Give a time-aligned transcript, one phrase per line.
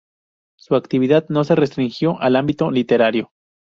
[0.57, 3.29] Su actividad no se restringió al ámbito literario.